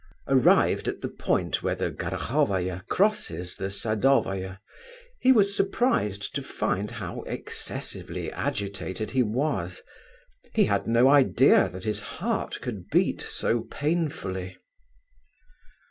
Arrived 0.27 0.87
at 0.87 1.01
the 1.01 1.07
point 1.07 1.61
where 1.61 1.75
the 1.75 1.91
Gorohovaya 1.91 2.81
crosses 2.87 3.57
the 3.57 3.69
Sadovaya, 3.69 4.57
he 5.19 5.31
was 5.31 5.55
surprised 5.55 6.33
to 6.33 6.41
find 6.41 6.89
how 6.89 7.21
excessively 7.27 8.31
agitated 8.31 9.11
he 9.11 9.21
was. 9.21 9.83
He 10.55 10.65
had 10.65 10.87
no 10.87 11.07
idea 11.07 11.69
that 11.69 11.83
his 11.83 11.99
heart 11.99 12.57
could 12.63 12.89
beat 12.89 13.21
so 13.21 13.61
painfully. 13.69 14.57